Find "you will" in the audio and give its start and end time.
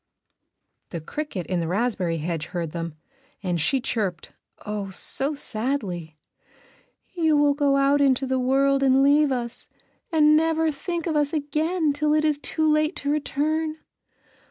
7.13-7.53